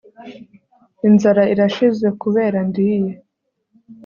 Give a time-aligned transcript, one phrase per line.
[1.07, 3.13] inzara irashize kubera ndiye